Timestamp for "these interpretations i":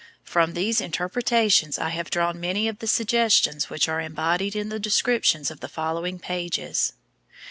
0.55-1.89